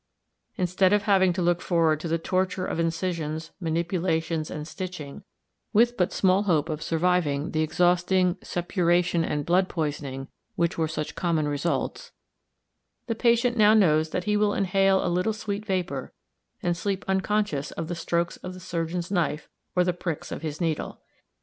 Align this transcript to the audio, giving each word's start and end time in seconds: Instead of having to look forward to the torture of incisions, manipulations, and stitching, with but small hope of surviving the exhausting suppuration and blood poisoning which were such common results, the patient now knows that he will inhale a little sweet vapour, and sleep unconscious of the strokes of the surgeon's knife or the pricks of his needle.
Instead 0.57 0.93
of 0.93 1.03
having 1.03 1.31
to 1.31 1.43
look 1.43 1.61
forward 1.61 1.99
to 1.99 2.07
the 2.07 2.17
torture 2.17 2.65
of 2.65 2.79
incisions, 2.79 3.51
manipulations, 3.59 4.49
and 4.49 4.67
stitching, 4.67 5.23
with 5.73 5.95
but 5.95 6.11
small 6.11 6.41
hope 6.41 6.69
of 6.69 6.81
surviving 6.81 7.51
the 7.51 7.61
exhausting 7.61 8.35
suppuration 8.41 9.23
and 9.23 9.45
blood 9.45 9.69
poisoning 9.69 10.27
which 10.55 10.75
were 10.75 10.87
such 10.87 11.13
common 11.13 11.47
results, 11.47 12.13
the 13.05 13.13
patient 13.13 13.55
now 13.55 13.75
knows 13.75 14.09
that 14.09 14.23
he 14.23 14.35
will 14.35 14.55
inhale 14.55 15.05
a 15.05 15.05
little 15.07 15.33
sweet 15.33 15.67
vapour, 15.67 16.11
and 16.63 16.75
sleep 16.75 17.05
unconscious 17.07 17.69
of 17.73 17.87
the 17.87 17.93
strokes 17.93 18.37
of 18.37 18.55
the 18.55 18.59
surgeon's 18.59 19.11
knife 19.11 19.49
or 19.75 19.83
the 19.83 19.93
pricks 19.93 20.31
of 20.31 20.41
his 20.41 20.59
needle. 20.59 20.99